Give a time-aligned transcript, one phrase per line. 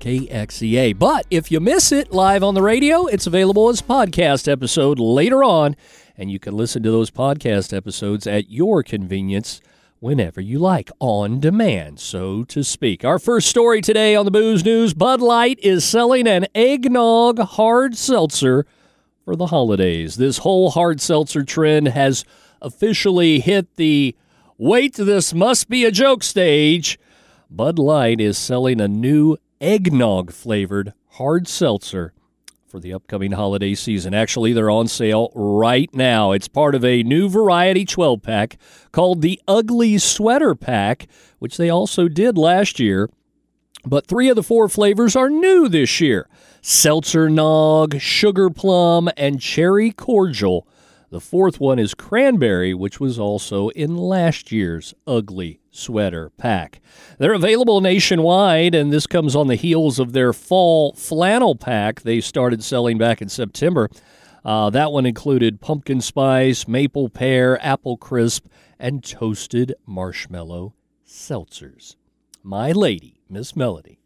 [0.00, 0.98] KXEA.
[0.98, 5.42] But if you miss it live on the radio, it's available as podcast episode later
[5.42, 5.76] on,
[6.16, 9.60] and you can listen to those podcast episodes at your convenience
[10.00, 13.04] whenever you like, on demand, so to speak.
[13.04, 17.96] Our first story today on the Booze News Bud Light is selling an eggnog hard
[17.96, 18.64] seltzer
[19.28, 20.16] for the holidays.
[20.16, 22.24] This whole hard seltzer trend has
[22.62, 24.16] officially hit the
[24.56, 26.98] wait, this must be a joke stage.
[27.50, 32.14] Bud Light is selling a new eggnog flavored hard seltzer
[32.66, 34.14] for the upcoming holiday season.
[34.14, 36.32] Actually, they're on sale right now.
[36.32, 38.56] It's part of a new variety 12 pack
[38.92, 41.06] called the Ugly Sweater Pack,
[41.38, 43.10] which they also did last year.
[43.88, 46.28] But three of the four flavors are new this year
[46.60, 50.68] Seltzer Nog, Sugar Plum, and Cherry Cordial.
[51.10, 56.82] The fourth one is Cranberry, which was also in last year's Ugly Sweater Pack.
[57.16, 62.20] They're available nationwide, and this comes on the heels of their Fall Flannel Pack they
[62.20, 63.88] started selling back in September.
[64.44, 68.48] Uh, that one included pumpkin spice, maple pear, apple crisp,
[68.78, 70.74] and toasted marshmallow
[71.06, 71.96] seltzers.
[72.42, 73.98] My lady, Miss Melody,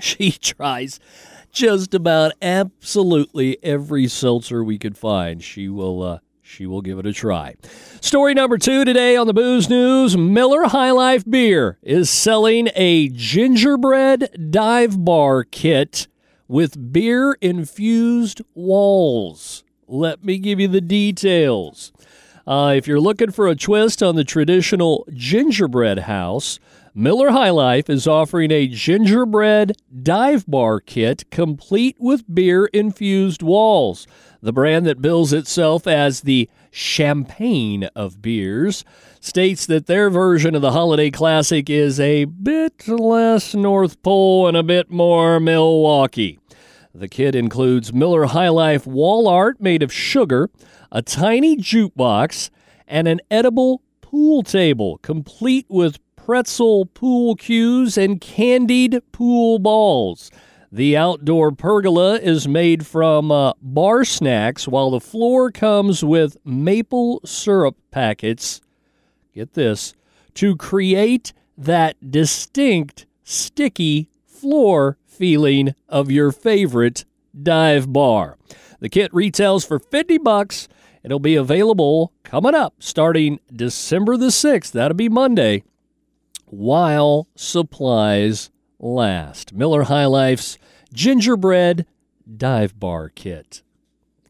[0.00, 1.00] she tries
[1.50, 5.42] just about absolutely every seltzer we could find.
[5.42, 7.56] She will uh, she will give it a try.
[8.00, 13.08] Story number two today on the Booze News Miller High Life Beer is selling a
[13.10, 16.06] gingerbread dive bar kit
[16.46, 19.64] with beer infused walls.
[19.86, 21.92] Let me give you the details.
[22.48, 26.58] Uh, if you're looking for a twist on the traditional gingerbread house,
[26.94, 29.72] Miller High Life is offering a gingerbread
[30.02, 34.06] dive bar kit complete with beer infused walls.
[34.40, 38.82] The brand that bills itself as the champagne of beers
[39.20, 44.56] states that their version of the holiday classic is a bit less North Pole and
[44.56, 46.38] a bit more Milwaukee.
[46.94, 50.50] The kit includes Miller High Life wall art made of sugar,
[50.90, 52.50] a tiny jukebox,
[52.86, 60.30] and an edible pool table complete with pretzel pool cues, and candied pool balls.
[60.70, 67.20] The outdoor pergola is made from uh, bar snacks, while the floor comes with maple
[67.24, 68.60] syrup packets.
[69.34, 69.94] Get this
[70.34, 77.04] to create that distinct, sticky floor feeling of your favorite
[77.40, 78.38] dive bar.
[78.80, 80.68] The kit retails for 50 bucks.
[81.02, 84.70] It'll be available coming up starting December the 6th.
[84.70, 85.64] That'll be Monday
[86.46, 89.52] while supplies last.
[89.52, 90.58] Miller High Life's
[90.92, 91.86] gingerbread
[92.36, 93.62] dive bar kit.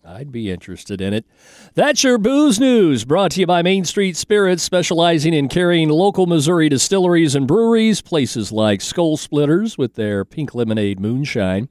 [0.08, 1.26] I'd be interested in it.
[1.74, 6.26] That's your booze news, brought to you by Main Street Spirits, specializing in carrying local
[6.26, 11.68] Missouri distilleries and breweries, places like Skull Splitters with their pink lemonade moonshine.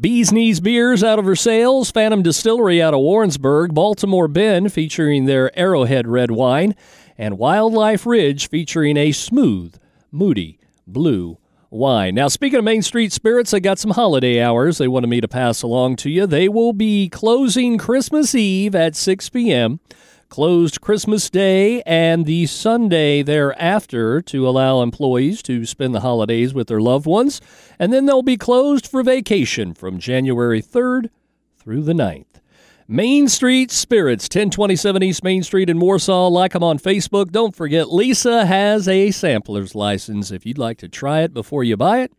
[0.00, 5.56] Bees Knees Beers out of Versailles, Phantom Distillery out of Warrensburg, Baltimore Bend featuring their
[5.56, 6.74] Arrowhead Red Wine,
[7.18, 9.76] and Wildlife Ridge featuring a smooth,
[10.10, 11.38] Moody Blue
[11.74, 12.14] Wine.
[12.14, 15.26] Now, speaking of Main Street Spirits, I got some holiday hours they wanted me to
[15.26, 16.24] pass along to you.
[16.24, 19.80] They will be closing Christmas Eve at 6 p.m.,
[20.28, 26.68] closed Christmas Day and the Sunday thereafter to allow employees to spend the holidays with
[26.68, 27.40] their loved ones,
[27.76, 31.10] and then they'll be closed for vacation from January 3rd
[31.58, 32.40] through the 9th.
[32.86, 36.28] Main Street Spirits, 1027 East Main Street in Warsaw.
[36.28, 37.30] Like them on Facebook.
[37.30, 40.30] Don't forget, Lisa has a sampler's license.
[40.30, 42.12] If you'd like to try it before you buy it,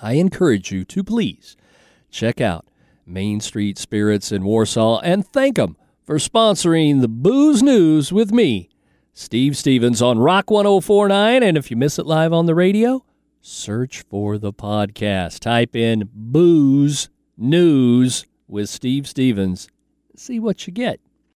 [0.00, 1.56] I encourage you to please
[2.10, 2.66] check out
[3.06, 8.68] Main Street Spirits in Warsaw and thank them for sponsoring the Booze News with me,
[9.14, 11.42] Steve Stevens on Rock 1049.
[11.42, 13.06] And if you miss it live on the radio,
[13.40, 15.38] search for the podcast.
[15.38, 17.08] Type in Booze
[17.38, 19.68] News with Steve Stevens.
[20.18, 20.98] See what you get.